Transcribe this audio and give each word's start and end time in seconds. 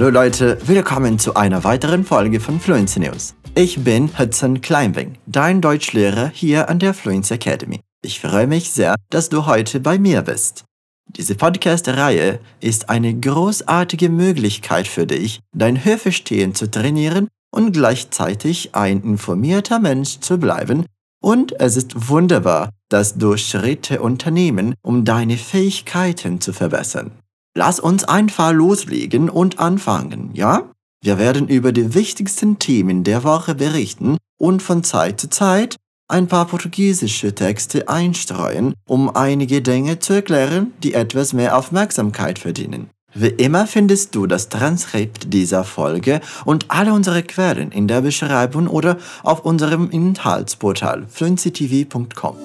Hallo 0.00 0.08
Leute, 0.08 0.56
willkommen 0.64 1.18
zu 1.18 1.34
einer 1.34 1.62
weiteren 1.62 2.06
Folge 2.06 2.40
von 2.40 2.58
Fluency 2.58 3.00
News. 3.00 3.34
Ich 3.54 3.84
bin 3.84 4.18
Hudson 4.18 4.62
Kleinwing, 4.62 5.16
dein 5.26 5.60
Deutschlehrer 5.60 6.30
hier 6.32 6.70
an 6.70 6.78
der 6.78 6.94
Fluency 6.94 7.34
Academy. 7.34 7.80
Ich 8.02 8.18
freue 8.18 8.46
mich 8.46 8.70
sehr, 8.70 8.94
dass 9.10 9.28
du 9.28 9.44
heute 9.44 9.78
bei 9.78 9.98
mir 9.98 10.22
bist. 10.22 10.64
Diese 11.06 11.34
Podcast-Reihe 11.34 12.40
ist 12.60 12.88
eine 12.88 13.12
großartige 13.12 14.08
Möglichkeit 14.08 14.88
für 14.88 15.06
dich, 15.06 15.40
dein 15.54 15.84
Hörverstehen 15.84 16.54
zu 16.54 16.70
trainieren 16.70 17.28
und 17.52 17.72
gleichzeitig 17.72 18.74
ein 18.74 19.02
informierter 19.02 19.80
Mensch 19.80 20.20
zu 20.20 20.38
bleiben. 20.38 20.86
Und 21.22 21.60
es 21.60 21.76
ist 21.76 22.08
wunderbar, 22.08 22.70
dass 22.88 23.18
du 23.18 23.36
Schritte 23.36 24.00
unternehmen, 24.00 24.74
um 24.80 25.04
deine 25.04 25.36
Fähigkeiten 25.36 26.40
zu 26.40 26.54
verbessern. 26.54 27.10
Lass 27.56 27.80
uns 27.80 28.04
einfach 28.04 28.52
loslegen 28.52 29.28
und 29.28 29.58
anfangen, 29.58 30.30
ja? 30.34 30.70
Wir 31.02 31.18
werden 31.18 31.48
über 31.48 31.72
die 31.72 31.94
wichtigsten 31.94 32.58
Themen 32.58 33.04
der 33.04 33.24
Woche 33.24 33.54
berichten 33.54 34.18
und 34.38 34.62
von 34.62 34.84
Zeit 34.84 35.20
zu 35.20 35.30
Zeit 35.30 35.76
ein 36.08 36.26
paar 36.26 36.46
portugiesische 36.46 37.34
Texte 37.34 37.88
einstreuen, 37.88 38.74
um 38.86 39.14
einige 39.14 39.62
Dinge 39.62 39.98
zu 39.98 40.12
erklären, 40.12 40.72
die 40.82 40.94
etwas 40.94 41.32
mehr 41.32 41.56
Aufmerksamkeit 41.56 42.38
verdienen. 42.38 42.90
Wie 43.14 43.28
immer 43.28 43.66
findest 43.66 44.14
du 44.14 44.26
das 44.26 44.48
Transkript 44.48 45.32
dieser 45.32 45.64
Folge 45.64 46.20
und 46.44 46.66
alle 46.68 46.92
unsere 46.92 47.22
Quellen 47.22 47.72
in 47.72 47.88
der 47.88 48.02
Beschreibung 48.02 48.68
oder 48.68 48.98
auf 49.22 49.44
unserem 49.44 49.90
Inhaltsportal 49.90 51.06
fluencytv.com. 51.08 52.36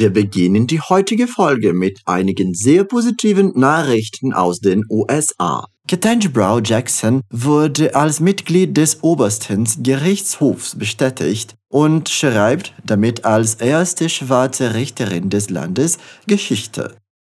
Wir 0.00 0.08
beginnen 0.10 0.66
die 0.66 0.80
heutige 0.80 1.28
Folge 1.28 1.74
mit 1.74 2.00
einigen 2.06 2.54
sehr 2.54 2.84
positiven 2.84 3.52
Nachrichten 3.54 4.32
aus 4.32 4.60
den 4.60 4.86
USA. 4.88 5.66
Ketanji 5.86 6.28
Brown 6.30 6.64
Jackson 6.64 7.20
wurde 7.28 7.94
als 7.94 8.18
Mitglied 8.18 8.78
des 8.78 9.02
obersten 9.02 9.68
Gerichtshofs 9.82 10.74
bestätigt 10.76 11.54
und 11.68 12.08
schreibt 12.08 12.72
damit 12.82 13.26
als 13.26 13.56
erste 13.56 14.08
schwarze 14.08 14.72
Richterin 14.72 15.28
des 15.28 15.50
Landes 15.50 15.98
Geschichte. 16.26 16.96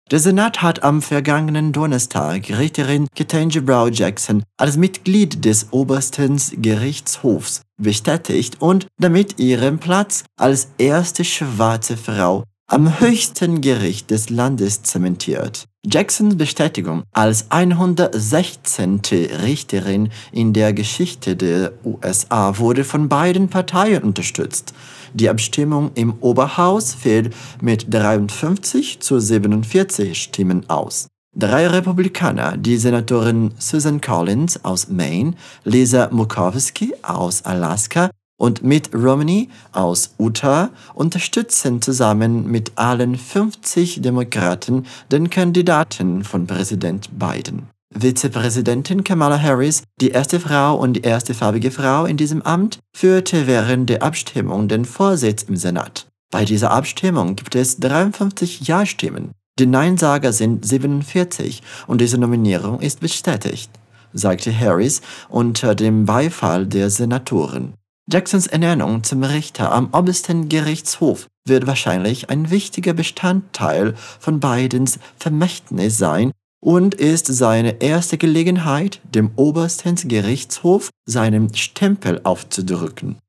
Der 0.09 0.19
Senat 0.19 0.61
hat 0.61 0.83
am 0.83 1.01
vergangenen 1.01 1.73
Donnerstag 1.73 2.49
Richterin 2.49 3.09
Ketanji 3.13 3.59
Brown 3.59 3.91
Jackson 3.91 4.41
als 4.57 4.77
Mitglied 4.77 5.43
des 5.43 5.67
obersten 5.71 6.39
Gerichtshofs 6.61 7.63
bestätigt 7.77 8.61
und 8.61 8.87
damit 8.97 9.37
ihren 9.37 9.79
Platz 9.79 10.23
als 10.37 10.69
erste 10.77 11.25
schwarze 11.25 11.97
Frau 11.97 12.45
am 12.73 12.99
höchsten 12.99 13.61
Gericht 13.61 14.09
des 14.09 14.31
Landes 14.31 14.81
zementiert. 14.81 15.65
Jacksons 15.85 16.35
Bestätigung 16.37 17.03
als 17.11 17.51
116. 17.51 19.01
Richterin 19.43 20.09
in 20.31 20.53
der 20.53 20.73
Geschichte 20.73 21.35
der 21.35 21.73
USA 21.85 22.57
wurde 22.57 22.83
von 22.83 23.09
beiden 23.09 23.47
Parteien 23.47 24.01
unterstützt. 24.01 24.73
Die 25.13 25.29
Abstimmung 25.29 25.91
im 25.93 26.15
Oberhaus 26.19 26.95
fiel 26.95 27.29
mit 27.61 27.93
53 27.93 29.01
zu 29.01 29.19
47 29.19 30.17
Stimmen 30.19 30.67
aus. 30.67 31.05
Drei 31.35 31.67
Republikaner, 31.67 32.57
die 32.57 32.77
Senatorin 32.77 33.51
Susan 33.59 34.01
Collins 34.01 34.65
aus 34.65 34.89
Maine, 34.89 35.35
Lisa 35.63 36.09
Murkowski 36.11 36.95
aus 37.03 37.45
Alaska 37.45 38.09
und 38.43 38.61
Mitt 38.61 38.93
Romney 38.93 39.47
aus 39.71 40.15
Utah 40.19 40.69
unterstützen 40.95 41.81
zusammen 41.81 42.51
mit 42.51 42.73
allen 42.75 43.15
50 43.15 44.01
Demokraten 44.01 44.85
den 45.09 45.29
Kandidaten 45.29 46.25
von 46.25 46.45
Präsident 46.45 47.09
Biden. 47.17 47.69
Vizepräsidentin 47.97 49.05
Kamala 49.05 49.41
Harris, 49.41 49.83
die 50.01 50.09
erste 50.09 50.41
Frau 50.41 50.75
und 50.75 50.95
die 50.95 51.03
erste 51.03 51.33
farbige 51.33 51.71
Frau 51.71 52.03
in 52.03 52.17
diesem 52.17 52.41
Amt, 52.41 52.79
führte 52.93 53.47
während 53.47 53.89
der 53.89 54.03
Abstimmung 54.03 54.67
den 54.67 54.83
Vorsitz 54.83 55.43
im 55.43 55.55
Senat. 55.55 56.07
Bei 56.29 56.43
dieser 56.43 56.71
Abstimmung 56.71 57.37
gibt 57.37 57.55
es 57.55 57.79
53 57.79 58.67
Ja-Stimmen. 58.67 59.31
Die 59.57 59.67
Neinsager 59.67 60.33
sind 60.33 60.67
47 60.67 61.63
und 61.87 62.01
diese 62.01 62.17
Nominierung 62.17 62.81
ist 62.81 62.99
bestätigt, 62.99 63.71
sagte 64.11 64.51
Harris 64.51 65.01
unter 65.29 65.75
dem 65.75 66.03
Beifall 66.03 66.67
der 66.67 66.89
Senatoren. 66.89 67.75
Jacksons 68.11 68.47
Ernennung 68.47 69.03
zum 69.03 69.23
Richter 69.23 69.71
am 69.71 69.93
obersten 69.93 70.49
Gerichtshof 70.49 71.27
wird 71.47 71.67
wahrscheinlich 71.67 72.29
ein 72.29 72.49
wichtiger 72.49 72.93
Bestandteil 72.93 73.93
von 74.19 74.41
Bidens 74.41 74.99
Vermächtnis 75.15 75.97
sein 75.97 76.31
und 76.61 76.95
ist 76.95 77.27
seine 77.27 77.81
erste 77.81 78.17
Gelegenheit, 78.17 78.99
dem 79.03 79.31
obersten 79.37 79.95
Gerichtshof 79.95 80.89
seinen 81.05 81.53
Stempel 81.53 82.19
aufzudrücken. 82.23 83.19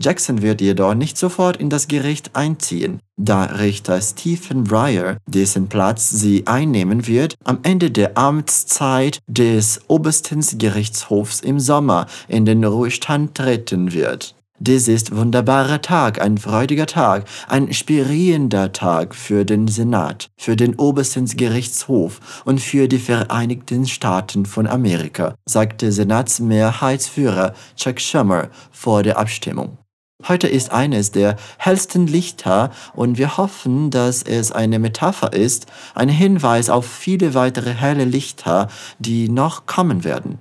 Jackson 0.00 0.42
wird 0.42 0.60
jedoch 0.60 0.94
nicht 0.94 1.18
sofort 1.18 1.56
in 1.56 1.70
das 1.70 1.88
Gericht 1.88 2.36
einziehen, 2.36 3.00
da 3.16 3.44
Richter 3.44 4.00
Stephen 4.00 4.62
Breyer, 4.62 5.16
dessen 5.26 5.68
Platz 5.68 6.08
sie 6.08 6.46
einnehmen 6.46 7.08
wird, 7.08 7.34
am 7.44 7.58
Ende 7.64 7.90
der 7.90 8.16
Amtszeit 8.16 9.18
des 9.26 9.80
obersten 9.88 10.40
Gerichtshofs 10.58 11.40
im 11.40 11.58
Sommer 11.58 12.06
in 12.28 12.44
den 12.44 12.64
Ruhestand 12.64 13.34
treten 13.34 13.92
wird. 13.92 14.36
Dies 14.60 14.88
ist 14.88 15.14
wunderbarer 15.14 15.80
Tag, 15.82 16.20
ein 16.20 16.36
freudiger 16.36 16.86
Tag, 16.86 17.26
ein 17.48 17.68
inspirierender 17.68 18.72
Tag 18.72 19.14
für 19.14 19.44
den 19.44 19.68
Senat, 19.68 20.30
für 20.36 20.56
den 20.56 20.74
obersten 20.74 21.26
Gerichtshof 21.26 22.42
und 22.44 22.60
für 22.60 22.88
die 22.88 22.98
Vereinigten 22.98 23.86
Staaten 23.86 24.46
von 24.46 24.66
Amerika, 24.66 25.34
sagte 25.48 25.92
Senatsmehrheitsführer 25.92 27.54
Chuck 27.76 28.00
Schumer 28.00 28.48
vor 28.72 29.04
der 29.04 29.18
Abstimmung. 29.18 29.78
Heute 30.26 30.48
ist 30.48 30.72
eines 30.72 31.12
der 31.12 31.36
hellsten 31.58 32.08
Lichter 32.08 32.70
und 32.92 33.18
wir 33.18 33.36
hoffen, 33.36 33.90
dass 33.90 34.24
es 34.24 34.50
eine 34.50 34.80
Metapher 34.80 35.32
ist, 35.32 35.66
ein 35.94 36.08
Hinweis 36.08 36.70
auf 36.70 36.86
viele 36.86 37.34
weitere 37.34 37.72
helle 37.72 38.04
Lichter, 38.04 38.66
die 38.98 39.28
noch 39.28 39.66
kommen 39.66 40.02
werden. 40.02 40.38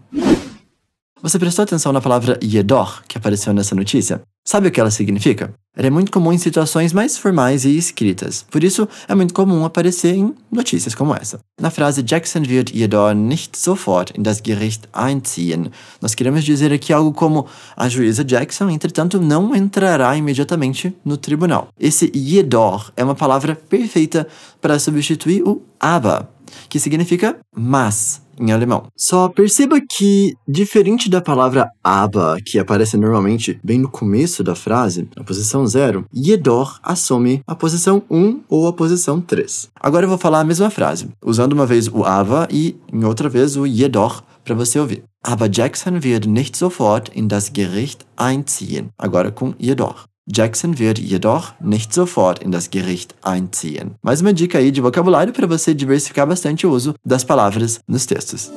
Você 1.22 1.40
prestou 1.40 1.64
atenção 1.64 1.94
na 1.94 2.02
palavra 2.02 2.38
jedoch 2.42 3.04
que 3.08 3.18
apareceu 3.18 3.54
nessa 3.54 3.76
notícia? 3.76 4.22
Sabe 4.48 4.68
o 4.68 4.72
que 4.72 4.80
ela 4.80 4.92
significa? 4.92 5.54
Ela 5.78 5.88
é 5.88 5.90
muito 5.92 6.12
comum 6.12 6.34
em 6.34 6.40
situações 6.40 6.92
mais 6.92 7.20
formais 7.20 7.64
e 7.64 7.78
escritas, 7.78 8.44
por 8.50 8.64
isso 8.64 8.88
é 9.08 9.14
muito 9.14 9.32
comum 9.32 9.64
aparecer 9.64 10.16
em 10.16 10.34
notícias 10.52 10.96
como 10.96 11.14
essa. 11.14 11.40
Na 11.62 11.70
frase 11.70 12.02
Jackson 12.02 12.42
wird 12.42 12.72
jedoch 12.74 13.14
nicht 13.14 13.56
sofort 13.56 14.12
in 14.18 14.24
das 14.24 14.42
Gericht 14.44 14.90
einziehen, 14.92 15.70
nós 16.02 16.16
queremos 16.16 16.44
dizer 16.44 16.74
aqui 16.74 16.92
algo 16.92 17.14
como 17.14 17.46
a 17.76 17.88
juíza 17.88 18.26
Jackson, 18.26 18.72
entretanto, 18.72 19.22
não 19.22 19.56
entrará 19.56 20.18
imediatamente 20.18 20.96
no 21.06 21.16
tribunal. 21.16 21.68
Esse 21.80 22.12
jedoch 22.12 22.92
é 22.98 23.04
uma 23.04 23.14
palavra 23.14 23.56
perfeita 23.56 24.28
para 24.60 24.80
substituir 24.80 25.44
o 25.44 25.62
aber, 25.80 26.28
que 26.70 26.80
significa 26.80 27.38
mas 27.56 28.26
em 28.40 28.52
alemão. 28.52 28.88
Só 28.96 29.28
perceba 29.30 29.80
que, 29.80 30.36
diferente 30.48 31.10
da 31.10 31.22
palavra 31.22 31.70
aber, 31.84 32.42
que 32.44 32.60
aparece 32.60 32.98
normalmente 32.98 33.60
bem 33.64 33.80
no 33.80 33.90
começo 33.90 34.44
da 34.44 34.56
frase, 34.56 35.08
na 35.16 35.24
posição 35.24 35.66
0, 35.66 36.06
jedoch 36.14 36.80
assume 36.84 37.42
a 37.48 37.56
posição 37.56 38.04
1 38.10 38.18
um 38.18 38.42
ou 38.50 38.68
a 38.68 38.74
posição 38.74 39.22
3. 39.22 39.70
Agora 39.80 40.06
eu 40.06 40.10
vou 40.10 40.18
falar 40.18 40.42
a 40.42 40.46
mesma 40.46 40.70
frase, 40.70 41.10
usando 41.24 41.54
uma 41.54 41.66
vez 41.66 41.88
o 41.88 42.04
aber 42.04 42.48
e 42.52 42.76
em 42.92 43.04
outra 43.04 43.30
vez 43.30 43.56
o 43.58 43.68
jedoch 43.68 44.24
para 44.44 44.56
você 44.56 44.80
ouvir. 44.80 45.04
Aber 45.24 45.50
Jackson 45.50 46.02
wird 46.02 46.26
nicht 46.26 46.56
sofort 46.56 47.12
in 47.14 47.28
das 47.28 47.52
Gericht 47.54 48.06
einziehen. 48.16 48.90
Agora 48.98 49.32
com 49.32 49.54
jedoch. 49.60 50.08
Jackson 50.28 50.78
wird 50.78 51.00
jedoch 51.00 51.54
nicht 51.62 51.94
sofort 51.94 52.40
in 52.40 52.52
das 52.52 52.70
Gericht 52.70 53.16
einziehen. 53.24 53.96
Mais 54.02 54.22
uma 54.22 54.34
dica 54.34 54.58
aí 54.58 54.72
de 54.72 54.82
vocabulário 54.82 55.34
para 55.34 55.48
você 55.48 55.74
diversificar 55.74 56.28
bastante 56.28 56.68
o 56.68 56.72
uso 56.72 56.94
das 57.06 57.24
palavras 57.24 57.80
nos 57.88 58.06
textos. 58.06 58.52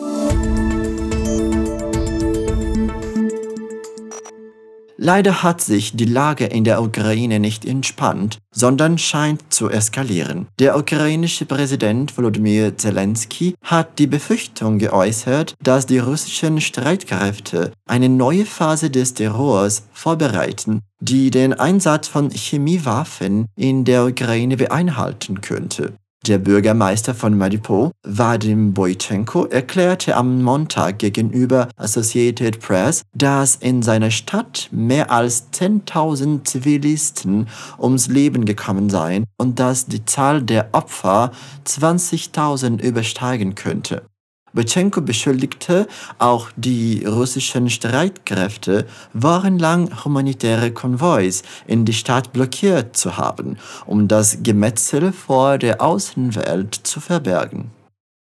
Leider 5.03 5.43
hat 5.43 5.63
sich 5.63 5.97
die 5.97 6.05
Lage 6.05 6.45
in 6.45 6.65
der 6.65 6.83
Ukraine 6.83 7.41
nicht 7.41 7.65
entspannt, 7.65 8.37
sondern 8.51 8.99
scheint 8.99 9.51
zu 9.51 9.71
eskalieren. 9.71 10.47
Der 10.59 10.77
ukrainische 10.77 11.47
Präsident 11.47 12.15
Volodymyr 12.15 12.77
Zelensky 12.77 13.55
hat 13.65 13.99
die 13.99 14.07
Befürchtung 14.07 14.79
geäußert, 14.79 15.55
dass 15.63 15.87
die 15.87 16.01
russischen 16.01 16.61
Streitkräfte 16.61 17.73
eine 17.89 18.11
neue 18.11 18.45
Phase 18.45 18.91
des 18.91 19.15
Terrors 19.15 19.85
vorbereiten, 19.95 20.83
die 21.01 21.31
den 21.31 21.55
Einsatz 21.55 22.07
von 22.07 22.29
Chemiewaffen 22.29 23.47
in 23.57 23.87
der 23.87 24.05
Ukraine 24.05 24.59
beinhalten 24.59 25.41
könnte. 25.41 25.95
Der 26.27 26.39
Bürgermeister 26.39 27.15
von 27.15 27.39
Mariupol, 27.39 27.93
Vadim 28.03 28.75
Boychenko, 28.75 29.47
erklärte 29.47 30.17
am 30.17 30.43
Montag 30.43 30.99
gegenüber 30.99 31.69
Associated 31.77 32.61
Press, 32.61 33.03
dass 33.15 33.57
in 33.57 33.83
seiner 33.83 34.11
Stadt 34.11 34.69
mehr 34.71 35.11
als 35.11 35.51
10.000 35.55 36.45
Zivilisten 36.45 37.49
ums 37.79 38.09
Leben 38.09 38.45
gekommen 38.45 38.91
seien 38.91 39.25
und 39.39 39.59
dass 39.59 39.87
die 39.87 40.05
Zahl 40.05 40.43
der 40.43 40.69
Opfer 40.73 41.31
20.000 41.67 42.83
übersteigen 42.83 43.55
könnte. 43.55 44.03
Botschenko 44.53 45.01
beschuldigte 45.01 45.87
auch 46.19 46.49
die 46.57 47.05
russischen 47.05 47.71
Streitkräfte, 47.71 48.87
wochenlang 49.13 50.05
humanitäre 50.05 50.73
Konvois 50.73 51.43
in 51.67 51.85
die 51.85 51.93
Stadt 51.93 52.33
blockiert 52.33 52.97
zu 52.97 53.17
haben, 53.17 53.59
um 53.87 54.09
das 54.09 54.39
Gemetzel 54.43 55.13
vor 55.13 55.59
der 55.59 55.81
Außenwelt 55.81 56.75
zu 56.75 57.01
verbergen. 57.01 57.71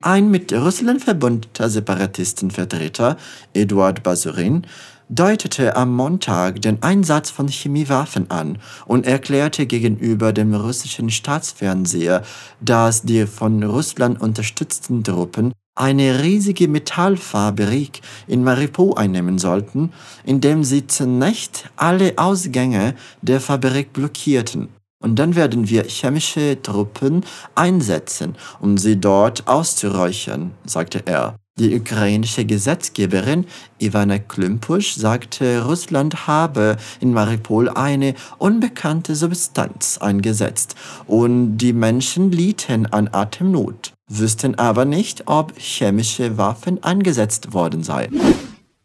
Ein 0.03 0.29
mit 0.29 0.53
Russland 0.53 1.03
verbundener 1.03 1.69
Separatistenvertreter, 1.69 3.17
Eduard 3.53 4.03
Basurin, 4.03 4.67
deutete 5.09 5.75
am 5.75 5.95
Montag 5.95 6.61
den 6.61 6.83
Einsatz 6.83 7.29
von 7.29 7.47
Chemiewaffen 7.47 8.29
an 8.29 8.59
und 8.85 9.07
erklärte 9.07 9.65
gegenüber 9.65 10.33
dem 10.33 10.53
russischen 10.53 11.09
Staatsfernseher, 11.09 12.23
dass 12.59 13.03
die 13.03 13.25
von 13.25 13.63
Russland 13.63 14.21
unterstützten 14.21 15.03
Truppen 15.03 15.53
eine 15.77 16.23
riesige 16.23 16.67
Metallfabrik 16.67 18.01
in 18.27 18.43
Mariupol 18.43 18.97
einnehmen 18.97 19.37
sollten, 19.37 19.93
indem 20.25 20.63
sie 20.63 20.87
zunächst 20.87 21.65
alle 21.75 22.13
Ausgänge 22.17 22.95
der 23.21 23.39
Fabrik 23.39 23.93
blockierten. 23.93 24.69
Und 24.99 25.17
dann 25.19 25.35
werden 25.35 25.69
wir 25.69 25.83
chemische 25.83 26.59
Truppen 26.61 27.23
einsetzen, 27.53 28.35
um 28.59 28.77
sie 28.77 28.99
dort 28.99 29.47
auszuräuchern, 29.47 30.51
sagte 30.65 31.03
er. 31.05 31.35
Die 31.59 31.75
ukrainische 31.75 32.45
Gesetzgeberin 32.45 33.45
Ivana 33.79 34.19
Klympusch 34.19 34.95
sagte, 34.95 35.63
Russland 35.63 36.27
habe 36.27 36.77
in 36.99 37.13
Mariupol 37.13 37.69
eine 37.69 38.13
unbekannte 38.37 39.15
Substanz 39.15 39.97
eingesetzt 39.97 40.75
und 41.07 41.57
die 41.57 41.73
Menschen 41.73 42.31
litten 42.31 42.85
an 42.87 43.09
Atemnot 43.11 43.96
wüssten 44.09 44.55
aber 44.57 44.85
nicht, 44.85 45.23
ob 45.27 45.53
chemische 45.57 46.37
Waffen 46.37 46.83
eingesetzt 46.83 47.53
worden 47.53 47.83
seien. 47.83 48.11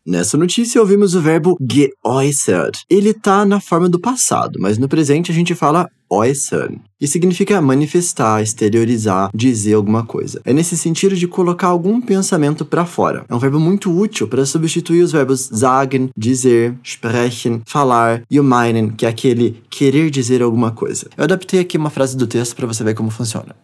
Nessa 0.05 0.37
notícia 0.37 0.81
ouvimos 0.81 1.15
o 1.15 1.21
verbo 1.21 1.57
geäußert. 1.61 2.83
Ele 2.91 3.11
está 3.11 3.45
na 3.45 3.61
forma 3.61 3.89
do 3.89 4.01
passado, 4.01 4.59
mas 4.61 4.77
no 4.77 4.89
presente 4.89 5.31
a 5.31 5.35
gente 5.35 5.55
fala 5.55 5.89
äußern, 6.11 6.81
que 6.99 7.07
significa 7.07 7.61
manifestar, 7.61 8.43
exteriorizar, 8.43 9.31
dizer 9.33 9.75
alguma 9.75 10.05
coisa. 10.05 10.41
É 10.45 10.53
nesse 10.53 10.77
sentido 10.77 11.15
de 11.15 11.29
colocar 11.29 11.69
algum 11.69 12.01
pensamento 12.01 12.65
para 12.65 12.85
fora. 12.85 13.25
É 13.29 13.35
um 13.35 13.39
verbo 13.39 13.61
muito 13.61 13.97
útil 13.97 14.27
para 14.27 14.45
substituir 14.45 15.03
os 15.03 15.13
verbos 15.13 15.49
sagen, 15.53 16.11
dizer, 16.17 16.77
sprechen, 16.83 17.63
falar 17.65 18.23
e 18.29 18.41
o 18.41 18.43
meinen, 18.43 18.91
que 18.91 19.07
é 19.07 19.09
aquele 19.09 19.63
querer 19.71 20.11
dizer 20.11 20.43
alguma 20.43 20.73
coisa. 20.73 21.09
Eu 21.17 21.23
adaptei 21.23 21.61
aqui 21.61 21.79
uma 21.79 21.91
frase 21.91 22.17
do 22.17 22.27
texto 22.27 22.57
para 22.57 22.67
você 22.67 22.83
ver 22.83 22.95
como 22.95 23.09
funciona. 23.09 23.55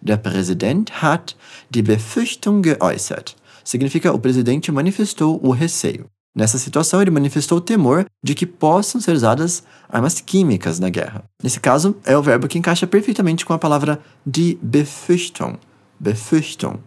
Der 0.00 0.16
Präsident 0.16 1.02
hat 1.02 1.36
die 1.70 1.82
Befürchtung 1.82 2.62
geäußert. 2.62 3.36
Significa 3.64 4.12
o 4.12 4.18
presidente 4.18 4.70
manifestou 4.70 5.40
o 5.42 5.50
receio. 5.50 6.06
Nessa 6.34 6.58
situação, 6.58 7.00
ele 7.00 7.10
manifestou 7.10 7.58
o 7.58 7.62
temor 7.62 8.04
de 8.22 8.34
que 8.34 8.44
possam 8.44 9.00
ser 9.00 9.12
usadas 9.12 9.64
armas 9.88 10.20
químicas 10.20 10.78
na 10.78 10.90
guerra. 10.90 11.24
Nesse 11.42 11.58
caso, 11.58 11.96
é 12.04 12.16
o 12.16 12.22
verbo 12.22 12.46
que 12.46 12.58
encaixa 12.58 12.86
perfeitamente 12.86 13.46
com 13.46 13.54
a 13.54 13.58
palavra 13.58 13.98
die 14.24 14.58
Befürchtung, 14.60 15.56
Befürchtung, 15.98 16.78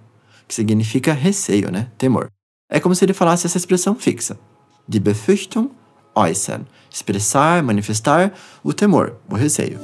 que 0.47 0.53
significa 0.53 1.13
receio, 1.13 1.71
né? 1.71 1.88
Temor. 1.97 2.29
É 2.69 2.79
como 2.79 2.94
se 2.94 3.03
ele 3.03 3.13
falasse 3.13 3.47
essa 3.47 3.57
expressão 3.57 3.95
fixa. 3.95 4.39
Die 4.88 5.00
Befürchtung 5.00 5.71
äußern. 6.15 6.65
Expressar, 6.91 7.63
manifestar 7.63 8.33
o 8.63 8.73
temor, 8.73 9.15
o 9.29 9.35
receio. 9.35 9.79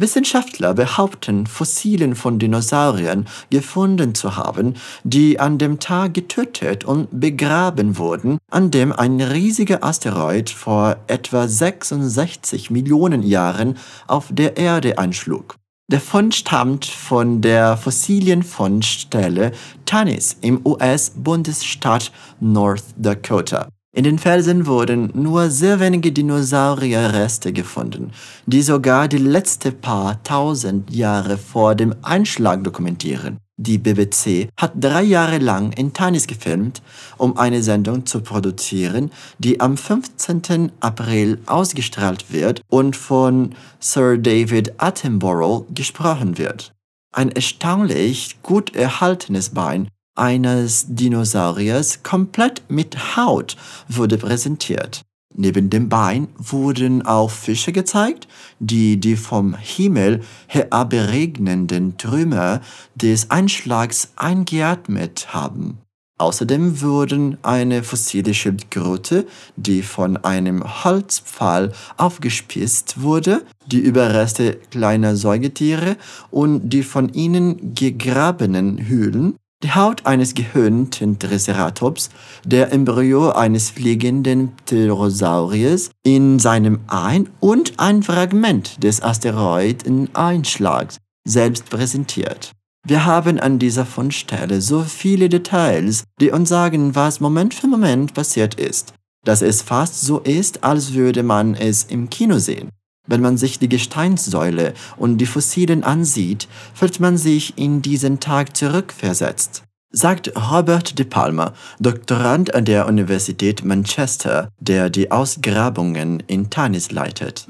Wissenschaftler 0.00 0.74
behaupten, 0.74 1.46
Fossilien 1.46 2.14
von 2.14 2.38
Dinosauriern 2.38 3.26
gefunden 3.50 4.14
zu 4.14 4.36
haben, 4.36 4.74
die 5.04 5.38
an 5.38 5.58
dem 5.58 5.78
Tag 5.78 6.14
getötet 6.14 6.84
und 6.84 7.08
begraben 7.20 7.98
wurden, 7.98 8.38
an 8.50 8.70
dem 8.70 8.92
ein 8.92 9.20
riesiger 9.20 9.84
Asteroid 9.84 10.50
vor 10.50 10.96
etwa 11.06 11.46
66 11.46 12.70
Millionen 12.70 13.22
Jahren 13.22 13.76
auf 14.06 14.28
der 14.30 14.56
Erde 14.56 14.98
einschlug. 14.98 15.56
Der 15.90 16.00
Fund 16.00 16.36
stammt 16.36 16.86
von 16.86 17.40
der 17.40 17.76
Fossilienfundstelle 17.76 19.50
Tanis 19.86 20.36
im 20.40 20.64
US-Bundesstaat 20.64 22.12
North 22.38 22.84
Dakota. 22.96 23.66
In 23.92 24.04
den 24.04 24.20
Felsen 24.20 24.66
wurden 24.66 25.10
nur 25.14 25.50
sehr 25.50 25.80
wenige 25.80 26.12
Dinosaurierreste 26.12 27.52
gefunden, 27.52 28.12
die 28.46 28.62
sogar 28.62 29.08
die 29.08 29.18
letzte 29.18 29.72
paar 29.72 30.22
tausend 30.22 30.90
Jahre 30.94 31.36
vor 31.36 31.74
dem 31.74 31.96
Einschlag 32.02 32.62
dokumentieren. 32.62 33.38
Die 33.56 33.78
BBC 33.78 34.48
hat 34.56 34.72
drei 34.76 35.02
Jahre 35.02 35.38
lang 35.38 35.72
in 35.72 35.92
Tanis 35.92 36.28
gefilmt, 36.28 36.82
um 37.18 37.36
eine 37.36 37.64
Sendung 37.64 38.06
zu 38.06 38.20
produzieren, 38.20 39.10
die 39.38 39.60
am 39.60 39.76
15. 39.76 40.70
April 40.78 41.38
ausgestrahlt 41.46 42.32
wird 42.32 42.62
und 42.68 42.96
von 42.96 43.56
Sir 43.80 44.18
David 44.18 44.80
Attenborough 44.80 45.66
gesprochen 45.74 46.38
wird. 46.38 46.72
Ein 47.12 47.32
erstaunlich 47.32 48.38
gut 48.42 48.76
erhaltenes 48.76 49.50
Bein 49.50 49.88
eines 50.20 50.86
Dinosauriers 50.88 52.02
komplett 52.02 52.62
mit 52.68 53.16
Haut 53.16 53.56
wurde 53.88 54.18
präsentiert. 54.18 55.02
Neben 55.34 55.70
dem 55.70 55.88
Bein 55.88 56.28
wurden 56.36 57.06
auch 57.06 57.30
Fische 57.30 57.72
gezeigt, 57.72 58.28
die 58.58 58.98
die 58.98 59.16
vom 59.16 59.56
Himmel 59.56 60.20
herabregnenden 60.48 61.96
Trümmer 61.96 62.60
des 62.94 63.30
Einschlags 63.30 64.12
eingeatmet 64.16 65.32
haben. 65.32 65.78
Außerdem 66.18 66.82
wurden 66.82 67.38
eine 67.42 67.82
fossile 67.82 68.34
Schildkröte, 68.34 69.26
die 69.56 69.82
von 69.82 70.18
einem 70.18 70.84
Holzpfahl 70.84 71.72
aufgespießt 71.96 73.00
wurde, 73.00 73.42
die 73.66 73.78
Überreste 73.78 74.58
kleiner 74.70 75.16
Säugetiere 75.16 75.96
und 76.30 76.68
die 76.68 76.82
von 76.82 77.08
ihnen 77.14 77.74
gegrabenen 77.74 78.86
Höhlen 78.86 79.36
die 79.62 79.72
Haut 79.72 80.06
eines 80.06 80.34
gehörnten 80.34 81.18
Triceratops, 81.18 82.10
der 82.44 82.72
Embryo 82.72 83.30
eines 83.30 83.70
fliegenden 83.70 84.52
Pterosauriers 84.64 85.90
in 86.02 86.38
seinem 86.38 86.80
Ein- 86.86 87.28
und 87.40 87.78
ein 87.78 88.02
Fragment 88.02 88.82
des 88.82 89.02
Asteroideneinschlags 89.02 90.96
selbst 91.26 91.68
präsentiert. 91.68 92.52
Wir 92.86 93.04
haben 93.04 93.38
an 93.38 93.58
dieser 93.58 93.84
Fundstelle 93.84 94.62
so 94.62 94.80
viele 94.82 95.28
Details, 95.28 96.04
die 96.18 96.30
uns 96.30 96.48
sagen, 96.48 96.94
was 96.94 97.20
Moment 97.20 97.52
für 97.52 97.66
Moment 97.66 98.14
passiert 98.14 98.54
ist, 98.54 98.94
dass 99.26 99.42
es 99.42 99.60
fast 99.60 100.00
so 100.00 100.20
ist, 100.20 100.64
als 100.64 100.94
würde 100.94 101.22
man 101.22 101.54
es 101.54 101.84
im 101.84 102.08
Kino 102.08 102.38
sehen. 102.38 102.70
Wenn 103.10 103.20
man 103.20 103.36
sich 103.36 103.58
die 103.58 103.68
Gesteinssäule 103.68 104.72
und 104.96 105.18
die 105.18 105.26
Fossilien 105.26 105.82
ansieht, 105.82 106.46
fühlt 106.74 107.00
man 107.00 107.16
sich 107.16 107.58
in 107.58 107.82
diesen 107.82 108.20
Tag 108.20 108.56
zurückversetzt. 108.56 109.64
Sagt 109.90 110.30
Robert 110.36 110.96
De 110.96 111.04
Palma, 111.04 111.52
Doktorand 111.80 112.54
an 112.54 112.64
der 112.64 112.86
Universität 112.86 113.64
Manchester, 113.64 114.48
der 114.60 114.90
die 114.90 115.10
Ausgrabungen 115.10 116.22
in 116.28 116.50
Tanis 116.50 116.92
leitet. 116.92 117.48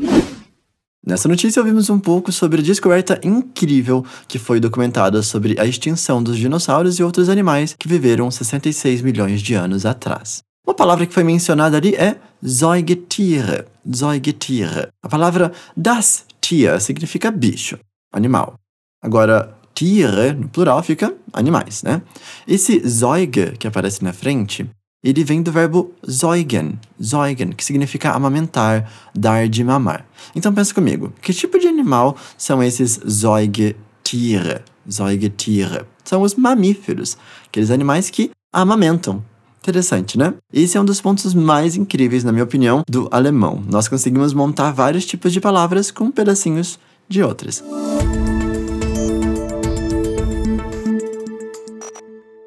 Nessa 1.04 1.28
notícia 1.28 1.60
ouvimos 1.60 1.90
um 1.90 1.98
pouco 1.98 2.32
sobre 2.32 2.60
a 2.60 2.64
descoberta 2.64 3.20
incrível 3.22 4.04
que 4.28 4.38
foi 4.38 4.60
documentada 4.60 5.22
sobre 5.22 5.60
a 5.60 5.66
extinção 5.66 6.22
dos 6.22 6.38
dinossauros 6.38 6.98
e 6.98 7.02
outros 7.02 7.28
animais 7.28 7.74
que 7.78 7.88
viveram 7.88 8.30
66 8.30 9.02
milhões 9.02 9.42
de 9.42 9.54
anos 9.54 9.84
atrás. 9.84 10.42
Uma 10.66 10.74
palavra 10.74 11.06
que 11.06 11.14
foi 11.14 11.24
mencionada 11.24 11.76
ali 11.76 11.94
é 11.94 12.16
Säugetiere. 12.42 13.66
Säugetiere. 13.90 14.88
A 15.02 15.08
palavra 15.08 15.52
das 15.76 16.24
Tier 16.40 16.80
significa 16.80 17.30
bicho, 17.30 17.78
animal. 18.12 18.54
Agora, 19.02 19.56
Tiere, 19.74 20.32
no 20.34 20.48
plural, 20.48 20.82
fica 20.82 21.14
animais, 21.32 21.82
né? 21.82 22.02
Esse 22.46 22.80
Säuge 22.88 23.56
que 23.58 23.66
aparece 23.66 24.04
na 24.04 24.12
frente, 24.12 24.68
ele 25.02 25.24
vem 25.24 25.42
do 25.42 25.50
verbo 25.50 25.94
säugen, 26.06 26.78
säugen, 27.00 27.52
que 27.52 27.64
significa 27.64 28.10
amamentar, 28.10 28.86
dar 29.14 29.48
de 29.48 29.64
mamar. 29.64 30.04
Então 30.34 30.52
pensa 30.52 30.74
comigo, 30.74 31.10
que 31.22 31.32
tipo 31.32 31.58
de 31.58 31.66
animal 31.66 32.16
são 32.36 32.62
esses 32.62 33.00
Säugetiere? 33.06 34.62
Säugetiere. 34.86 35.86
São 36.04 36.20
os 36.20 36.34
mamíferos, 36.34 37.16
aqueles 37.46 37.70
animais 37.70 38.10
que 38.10 38.30
amamentam, 38.52 39.24
Interessante, 39.60 40.16
né? 40.16 40.32
Esse 40.52 40.78
é 40.78 40.80
um 40.80 40.84
dos 40.84 41.02
pontos 41.02 41.34
mais 41.34 41.76
incríveis, 41.76 42.24
na 42.24 42.32
minha 42.32 42.44
opinião, 42.44 42.82
do 42.88 43.08
alemão. 43.10 43.62
Nós 43.68 43.88
conseguimos 43.88 44.32
montar 44.32 44.72
vários 44.72 45.04
tipos 45.04 45.32
de 45.32 45.40
palavras 45.40 45.90
com 45.90 46.10
pedacinhos 46.10 46.78
de 47.08 47.22
outras. 47.22 47.62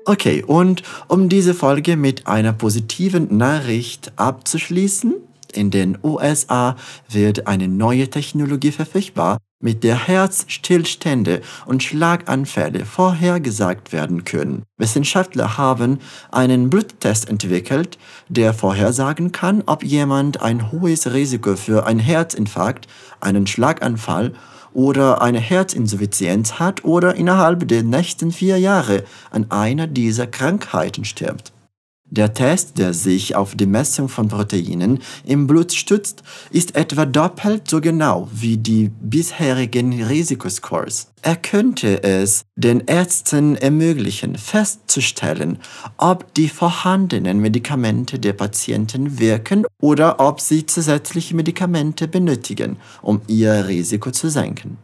Okay, 0.05 0.43
und 0.47 0.81
um 1.07 1.27
diese 1.27 1.53
Folge 1.53 1.95
mit 1.95 2.27
einer 2.27 2.51
positiven 2.51 3.27
Nachricht 3.37 4.11
abzuschließen, 4.17 5.15
in 5.53 5.69
den 5.69 5.97
USA 6.03 6.75
wird 7.09 7.47
eine 7.47 7.67
neue 7.67 8.09
Technologie 8.09 8.71
verfügbar, 8.71 9.37
mit 9.63 9.83
der 9.83 10.07
Herzstillstände 10.07 11.41
und 11.65 11.81
Schlaganfälle 11.81 12.85
vorhergesagt 12.85 13.93
werden 13.93 14.25
können. 14.25 14.63
Wissenschaftler 14.77 15.57
haben 15.57 15.99
einen 16.31 16.69
Bluttest 16.69 17.29
entwickelt, 17.29 17.97
der 18.27 18.53
vorhersagen 18.53 19.31
kann, 19.31 19.63
ob 19.65 19.83
jemand 19.83 20.41
ein 20.41 20.71
hohes 20.71 21.11
Risiko 21.13 21.55
für 21.55 21.87
einen 21.87 21.99
Herzinfarkt, 21.99 22.87
einen 23.21 23.47
Schlaganfall 23.47 24.33
oder 24.73 25.21
eine 25.21 25.39
Herzinsuffizienz 25.39 26.53
hat 26.53 26.83
oder 26.83 27.15
innerhalb 27.15 27.67
der 27.67 27.83
nächsten 27.83 28.31
vier 28.31 28.57
Jahre 28.57 29.03
an 29.31 29.49
einer 29.49 29.87
dieser 29.87 30.27
Krankheiten 30.27 31.05
stirbt. 31.05 31.53
Der 32.15 32.31
Test, 32.31 32.77
der 32.77 32.93
sich 32.93 33.35
auf 33.35 33.55
die 33.55 33.65
Messung 33.65 34.07
von 34.07 34.27
Proteinen 34.27 34.99
im 35.25 35.47
Blut 35.47 35.73
stützt, 35.73 36.21
ist 36.51 36.75
etwa 36.75 37.07
doppelt 37.07 37.67
so 37.67 37.81
genau 37.81 38.29
wie 38.31 38.57
die 38.57 38.91
bisherigen 39.01 40.03
Risikoscores. 40.03 41.07
Er 41.23 41.35
könnte 41.37 42.03
es 42.03 42.43
den 42.55 42.81
Ärzten 42.81 43.55
ermöglichen, 43.55 44.37
festzustellen, 44.37 45.57
ob 45.97 46.31
die 46.35 46.49
vorhandenen 46.49 47.39
Medikamente 47.39 48.19
der 48.19 48.33
Patienten 48.33 49.17
wirken 49.17 49.65
oder 49.81 50.19
ob 50.19 50.39
sie 50.39 50.67
zusätzliche 50.67 51.35
Medikamente 51.35 52.07
benötigen, 52.07 52.77
um 53.01 53.21
ihr 53.25 53.67
Risiko 53.67 54.11
zu 54.11 54.29
senken. 54.29 54.77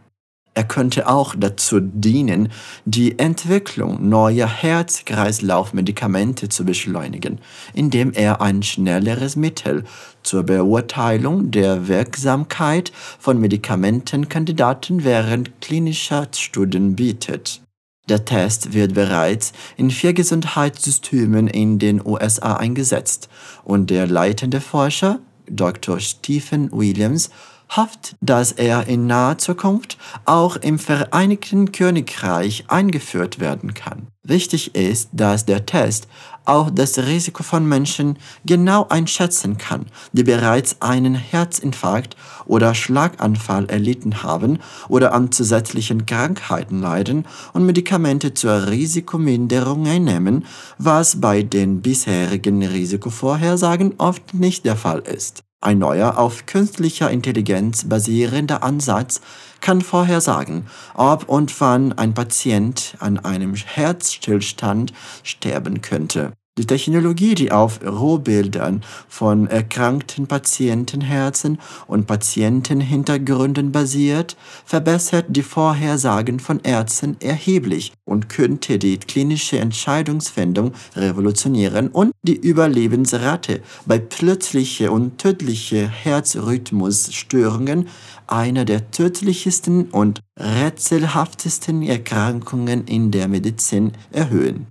Er 0.60 0.66
könnte 0.66 1.08
auch 1.08 1.36
dazu 1.38 1.80
dienen, 1.80 2.50
die 2.84 3.18
Entwicklung 3.18 4.10
neuer 4.10 4.46
Herz-Kreislauf-Medikamente 4.46 6.50
zu 6.50 6.66
beschleunigen, 6.66 7.39
indem 7.74 8.12
er 8.12 8.42
ein 8.42 8.62
schnelleres 8.62 9.38
Mittel 9.38 9.86
zur 10.22 10.44
Beurteilung 10.44 11.51
der 11.51 11.88
Wirksamkeit 11.88 12.92
von 13.20 13.39
Medikamentenkandidaten 13.39 15.06
während 15.06 15.62
klinischer 15.62 16.28
Studien 16.36 16.98
bietet. 16.98 17.62
Der 18.10 18.25
Test 18.25 18.74
wird 18.74 18.96
bereits 18.96 19.54
in 19.78 19.92
vier 19.92 20.12
Gesundheitssystemen 20.12 21.48
in 21.48 21.80
den 21.80 22.06
USA 22.06 22.58
eingesetzt 22.58 23.30
und 23.63 23.89
der 23.89 24.08
leitende 24.08 24.60
Forscher, 24.60 25.20
Dr. 25.50 26.01
Stephen 26.01 26.70
Williams, 26.74 27.30
hofft, 27.76 28.16
dass 28.22 28.52
er 28.52 28.88
in 28.88 29.08
naher 29.08 29.38
Zukunft 29.38 29.98
auch 30.26 30.56
im 30.58 30.80
Vereinigten 30.80 31.72
Königreich 31.72 32.66
eingeführt 32.68 33.40
werden 33.40 33.74
kann. 33.74 34.08
Wichtig 34.24 34.76
ist, 34.76 35.10
dass 35.14 35.46
der 35.46 35.66
Test 35.66 36.08
auch 36.46 36.70
das 36.70 36.98
Risiko 36.98 37.44
von 37.44 37.68
Menschen 37.68 38.18
genau 38.46 38.88
einschätzen 38.90 39.58
kann, 39.58 39.86
die 40.14 40.24
bereits 40.24 40.82
einen 40.82 41.16
Herzinfarkt 41.16 42.16
oder 42.46 42.74
Schlaganfall 42.74 43.66
erlitten 43.70 44.24
haben 44.24 44.60
oder 44.88 45.14
an 45.14 45.32
zusätzlichen 45.32 46.06
Krankheiten 46.06 46.82
leiden 46.82 47.26
und 47.54 47.66
Medikamente 47.66 48.34
zur 48.34 48.68
Risikominderung 48.68 49.88
einnehmen, 49.88 50.46
was 50.78 51.22
bei 51.22 51.44
den 51.44 51.82
bisherigen 51.82 52.64
Risikovorhersagen 52.64 53.96
oft 53.98 54.34
nicht 54.34 54.66
der 54.66 54.76
Fall 54.76 55.00
ist. 55.00 55.44
Ein 55.62 55.80
neuer, 55.80 56.18
auf 56.18 56.46
künstlicher 56.46 57.12
Intelligenz 57.12 57.89
basierender 57.89 58.63
Ansatz 58.63 59.20
kann 59.60 59.82
vorhersagen, 59.82 60.68
ob 60.96 61.28
und 61.28 61.60
wann 61.60 61.92
ein 61.92 62.13
Patient 62.13 62.96
an 63.00 63.20
einem 63.20 63.56
Herzstillstand 63.56 64.94
sterben 65.24 65.82
könnte. 65.82 66.32
Die 66.60 66.68
Technologie, 66.68 67.36
die 67.36 67.54
auf 67.54 67.80
Rohbildern 67.86 68.84
von 69.08 69.48
erkrankten 69.48 70.28
Patientenherzen 70.28 71.58
und 71.88 72.06
Patientenhintergründen 72.06 73.72
basiert, 73.72 74.36
verbessert 74.66 75.28
die 75.30 75.42
Vorhersagen 75.42 76.42
von 76.42 76.60
Ärzten 76.63 77.16
erheblich 77.22 77.94
und 78.04 78.28
könnte 78.28 78.78
die 78.78 78.98
klinische 78.98 79.58
Entscheidungsfindung 79.58 80.74
revolutionieren 80.98 81.88
und 81.88 82.12
die 82.24 82.36
Überlebensrate 82.36 83.62
bei 83.86 83.98
plötzlichen 83.98 84.89
und 84.89 85.18
tödlichen 85.18 85.88
Herzrhythmusstörungen, 85.88 87.88
einer 88.28 88.66
der 88.66 88.92
tödlichsten 88.92 89.86
und 89.86 90.20
rätselhaftesten 90.38 91.84
Erkrankungen 91.84 92.86
in 92.86 93.12
der 93.12 93.30
Medizin, 93.30 93.94
erhöhen. 94.12 94.68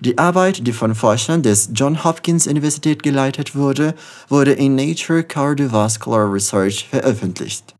Die 0.00 0.18
Arbeit, 0.18 0.66
die 0.66 0.72
von 0.72 0.94
Forschern 0.94 1.42
des 1.42 1.70
John 1.74 2.04
Hopkins 2.04 2.46
Universität 2.46 3.02
geleitet 3.02 3.54
wurde, 3.54 3.94
wurde 4.28 4.52
in 4.52 4.74
Nature 4.74 5.24
Cardiovascular 5.24 6.30
Research 6.30 6.88
veröffentlicht. 6.90 7.74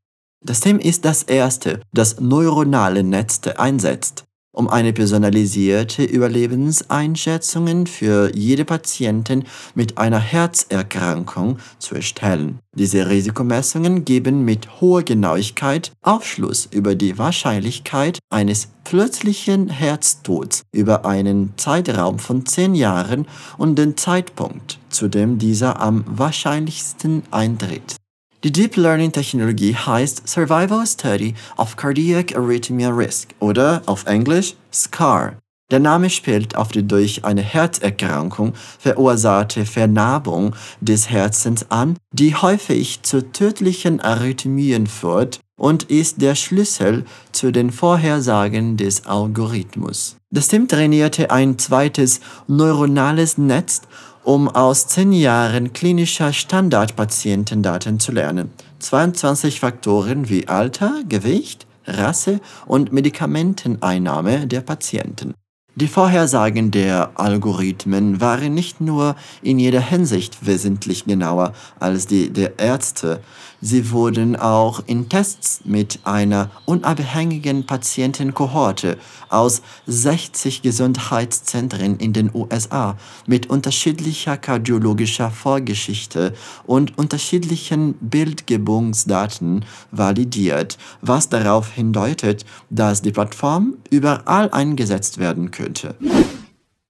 Das 0.45 0.61
Thema 0.61 0.81
ist 0.81 1.05
das 1.05 1.25
erste, 1.25 1.81
das 1.93 2.21
neuronale 2.21 3.03
Netz 3.03 3.41
einsetzt 3.57 4.26
um 4.57 4.69
eine 4.69 4.93
personalisierte 4.93 6.03
Überlebenseinschätzung 6.03 7.87
für 7.87 8.35
jede 8.35 8.65
Patientin 8.65 9.45
mit 9.75 9.99
einer 9.99 10.19
Herzerkrankung 10.19 11.59
zu 11.79 11.95
erstellen. 11.95 12.59
Diese 12.75 13.09
Risikomessungen 13.09 14.05
geben 14.05 14.45
mit 14.45 14.81
hoher 14.81 15.03
Genauigkeit 15.03 15.93
Aufschluss 16.03 16.69
über 16.71 16.95
die 16.95 17.19
Wahrscheinlichkeit 17.19 18.19
eines 18.31 18.69
plötzlichen 18.85 19.69
Herztods 19.69 20.63
über 20.73 21.05
einen 21.05 21.53
Zeitraum 21.57 22.19
von 22.19 22.47
zehn 22.47 22.75
Jahren 22.75 23.27
und 23.59 23.79
den 23.79 23.97
Zeitpunkt, 23.97 24.79
zu 24.89 25.09
dem 25.09 25.39
dieser 25.39 25.81
am 25.81 26.05
wahrscheinlichsten 26.07 27.23
eintritt. 27.31 27.97
Die 28.45 28.53
Deep 28.53 28.77
Learning 28.77 29.13
Technologie 29.13 29.75
heißt 29.75 30.29
Survival 30.29 30.87
Study 30.87 31.35
of 31.57 31.75
Cardiac 31.77 32.37
Arrhythmia 32.37 32.91
Risk 32.91 33.31
oder 33.41 33.83
auf 33.87 34.05
Englisch 34.05 34.55
SCAR. 34.71 35.39
Der 35.71 35.81
Name 35.81 36.11
spielt 36.11 36.55
auf 36.55 36.69
die 36.69 36.87
durch 36.87 37.25
eine 37.25 37.41
Herzerkrankung 37.41 38.53
verursachte 38.79 39.65
Vernarbung 39.65 40.55
des 40.83 41.09
Herzens 41.09 41.71
an, 41.71 41.97
die 42.13 42.35
häufig 42.35 43.03
zu 43.03 43.33
tödlichen 43.33 44.01
Arrhythmien 44.01 44.87
führt 44.87 45.41
und 45.59 45.85
ist 45.85 46.21
der 46.21 46.35
Schlüssel 46.35 47.05
zu 47.33 47.51
den 47.51 47.73
Vorhersagen 47.73 48.77
des 48.77 49.07
Algorithmus. 49.07 50.17
Das 50.31 50.49
Team 50.49 50.69
trainierte 50.69 51.31
ein 51.31 51.59
zweites 51.59 52.21
neuronales 52.47 53.39
Netz 53.39 53.81
um 54.27 54.49
aus 54.49 54.89
zehn 54.89 55.13
Jahren 55.13 55.73
klinischer 55.73 56.33
Standardpatientendaten 56.33 58.01
zu 58.01 58.11
lernen. 58.11 58.51
22 58.81 59.61
Faktoren 59.61 60.29
wie 60.29 60.49
Alter, 60.49 61.05
Gewicht, 61.09 61.69
Rasse 61.87 62.41
und 62.67 62.93
Medikamenteneinnahme 62.93 64.49
der 64.49 64.63
Patienten. 64.63 65.35
Die 65.77 65.87
Vorhersagen 65.87 66.73
der 66.73 67.13
Algorithmen 67.15 68.21
waren 68.21 68.53
nicht 68.53 68.81
nur 68.81 69.15
in 69.43 69.61
jeder 69.61 69.81
Hinsicht 69.81 70.45
wesentlich 70.45 71.05
genauer 71.05 71.53
als 71.79 72.09
die 72.09 72.31
der 72.31 72.59
Ärzte, 72.59 73.21
Sie 73.69 73.91
wurden 73.91 74.37
auch 74.37 74.81
in 74.87 75.09
Tests 75.09 75.63
mit 75.65 75.99
einer 76.05 76.53
unabhängigen 76.67 77.67
Patientenkohorte 77.67 78.97
aus 79.29 79.61
60 79.89 80.63
Gesundheitszentren 80.63 81.97
in 81.97 82.13
den 82.13 82.31
USA 82.33 82.97
mit 83.27 83.51
unterschiedlicher 83.51 84.37
kardiologischer 84.37 85.33
Vorgeschichte 85.33 86.33
und 86.65 86.97
unterschiedlichen 86.97 87.95
Bildgebungsdaten 87.95 89.65
validiert, 89.91 90.79
was 91.01 91.29
darauf 91.29 91.73
hindeutet, 91.73 92.47
dass 92.71 93.03
die 93.03 93.11
Plattform 93.11 93.79
überall 93.91 94.49
eingesetzt 94.53 95.19
werden 95.19 95.51
könnte. 95.51 95.97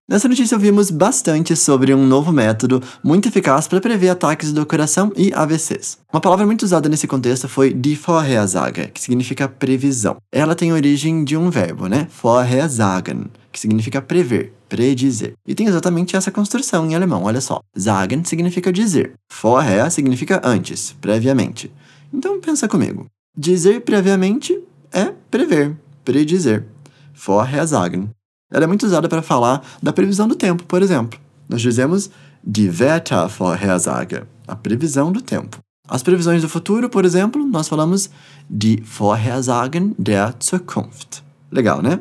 Nessa 0.08 0.28
notícia 0.28 0.56
ouvimos 0.56 0.88
bastante 0.88 1.56
sobre 1.56 1.92
um 1.92 2.06
novo 2.06 2.30
método 2.30 2.80
muito 3.02 3.26
eficaz 3.26 3.66
para 3.66 3.80
prever 3.80 4.08
ataques 4.08 4.52
do 4.52 4.64
coração 4.64 5.12
e 5.16 5.34
AVCs. 5.34 5.98
Uma 6.12 6.20
palavra 6.20 6.46
muito 6.46 6.62
usada 6.62 6.88
nesse 6.88 7.08
contexto 7.08 7.48
foi 7.48 7.72
die 7.72 7.96
Vorhersage, 7.96 8.86
que 8.94 9.02
significa 9.02 9.48
previsão. 9.48 10.18
Ela 10.30 10.54
tem 10.54 10.72
origem 10.72 11.25
de 11.25 11.36
um 11.36 11.50
verbo, 11.50 11.88
né? 11.88 12.06
Vorhersagen, 12.22 13.25
que 13.50 13.58
significa 13.58 14.00
prever, 14.00 14.52
predizer. 14.68 15.32
E 15.44 15.56
tem 15.56 15.66
exatamente 15.66 16.14
essa 16.14 16.30
construção 16.30 16.88
em 16.88 16.94
alemão, 16.94 17.25
olha 17.25 17.40
só. 17.40 17.58
Sagen 17.75 18.22
significa 18.22 18.72
dizer. 18.72 19.14
Vorher 19.42 19.90
significa 19.90 20.40
antes, 20.44 20.94
previamente. 21.00 21.68
Então 22.14 22.40
pensa 22.40 22.68
comigo. 22.68 23.06
Dizer 23.36 23.80
previamente 23.80 24.56
é 24.92 25.12
prever, 25.28 25.76
predizer. 26.04 26.64
Vorhersagen 27.12 28.10
ela 28.50 28.64
é 28.64 28.66
muito 28.66 28.86
usada 28.86 29.08
para 29.08 29.22
falar 29.22 29.62
da 29.82 29.92
previsão 29.92 30.28
do 30.28 30.34
tempo, 30.34 30.64
por 30.64 30.82
exemplo. 30.82 31.18
Nós 31.48 31.60
dizemos 31.60 32.10
die 32.42 32.68
Wettervorhersage, 32.68 34.22
a 34.46 34.54
previsão 34.54 35.10
do 35.10 35.20
tempo. 35.20 35.58
As 35.88 36.02
previsões 36.02 36.42
do 36.42 36.48
futuro, 36.48 36.88
por 36.88 37.04
exemplo, 37.04 37.44
nós 37.44 37.68
falamos 37.68 38.10
die 38.48 38.82
Vorhersagen 38.82 39.94
der 39.98 40.34
Zukunft. 40.40 41.22
Legal, 41.50 41.82
né? 41.82 41.98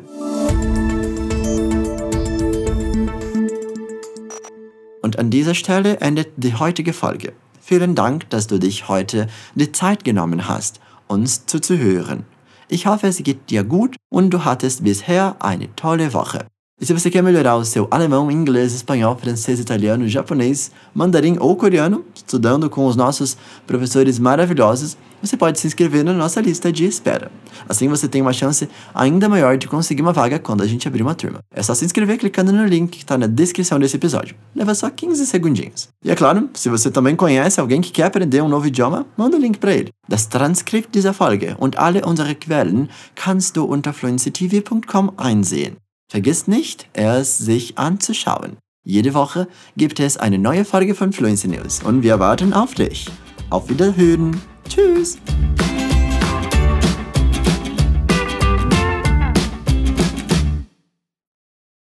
Und 5.02 5.18
an 5.20 5.30
dieser 5.30 5.54
Stelle 5.54 6.00
endet 6.00 6.32
die 6.36 6.54
heutige 6.54 6.92
Folge. 6.92 7.32
Vielen 7.60 7.94
Dank, 7.94 8.28
dass 8.30 8.48
du 8.48 8.58
dich 8.58 8.88
heute 8.88 9.28
die 9.54 9.70
Zeit 9.70 10.04
genommen 10.04 10.48
hast, 10.48 10.80
uns 11.08 11.46
zuzuhören. 11.46 12.24
Ich 12.68 12.86
hoffe, 12.86 13.06
es 13.06 13.22
geht 13.22 13.50
dir 13.50 13.62
gut 13.62 13.96
und 14.10 14.30
du 14.30 14.44
hattest 14.44 14.82
bisher 14.82 15.36
eine 15.38 15.74
tolle 15.76 16.12
Woche. 16.12 16.46
E 16.78 16.84
se 16.84 16.92
você 16.92 17.10
quer 17.10 17.22
melhorar 17.22 17.56
o 17.56 17.64
seu 17.64 17.88
alemão, 17.90 18.30
inglês, 18.30 18.74
espanhol, 18.74 19.16
francês, 19.16 19.58
italiano, 19.58 20.06
japonês, 20.06 20.70
mandarim 20.94 21.38
ou 21.40 21.56
coreano, 21.56 22.04
estudando 22.14 22.68
com 22.68 22.84
os 22.84 22.94
nossos 22.94 23.34
professores 23.66 24.18
maravilhosos, 24.18 24.94
você 25.22 25.38
pode 25.38 25.58
se 25.58 25.66
inscrever 25.66 26.04
na 26.04 26.12
nossa 26.12 26.38
lista 26.38 26.70
de 26.70 26.84
espera. 26.84 27.32
Assim 27.66 27.88
você 27.88 28.06
tem 28.06 28.20
uma 28.20 28.34
chance 28.34 28.68
ainda 28.94 29.26
maior 29.26 29.56
de 29.56 29.66
conseguir 29.66 30.02
uma 30.02 30.12
vaga 30.12 30.38
quando 30.38 30.62
a 30.62 30.66
gente 30.66 30.86
abrir 30.86 31.00
uma 31.00 31.14
turma. 31.14 31.38
É 31.50 31.62
só 31.62 31.74
se 31.74 31.82
inscrever 31.86 32.18
clicando 32.18 32.52
no 32.52 32.66
link 32.66 32.90
que 32.90 32.98
está 32.98 33.16
na 33.16 33.26
descrição 33.26 33.78
desse 33.78 33.96
episódio. 33.96 34.36
Leva 34.54 34.74
só 34.74 34.90
15 34.90 35.26
segundinhos. 35.26 35.88
E 36.04 36.10
é 36.10 36.14
claro, 36.14 36.50
se 36.52 36.68
você 36.68 36.90
também 36.90 37.16
conhece 37.16 37.58
alguém 37.58 37.80
que 37.80 37.90
quer 37.90 38.04
aprender 38.04 38.42
um 38.42 38.48
novo 38.48 38.66
idioma, 38.66 39.06
manda 39.16 39.38
o 39.38 39.40
link 39.40 39.58
para 39.58 39.72
ele. 39.72 39.88
Das 40.06 40.26
Transkript 40.26 40.90
dieser 40.92 41.14
Folge 41.14 41.56
und 41.58 41.74
alle 41.78 42.02
unsere 42.04 42.34
Quellen 42.34 42.90
kannst 43.14 43.56
du 43.56 43.64
unter 43.64 43.94
fluencytv.com 43.94 45.14
einsehen. 45.16 45.85
Vergiss 46.08 46.46
nicht, 46.46 46.88
es 46.92 47.38
sich 47.38 47.78
anzuschauen. 47.78 48.58
Jede 48.84 49.14
Woche 49.14 49.48
gibt 49.76 49.98
es 49.98 50.16
eine 50.16 50.38
neue 50.38 50.64
Folge 50.64 50.94
von 50.94 51.12
Fluency 51.12 51.48
News 51.48 51.82
und 51.82 52.02
wir 52.02 52.20
warten 52.20 52.52
auf 52.52 52.74
dich. 52.74 53.06
Auf 53.50 53.68
Wiederhören. 53.68 54.40
Tschüss. 54.68 55.18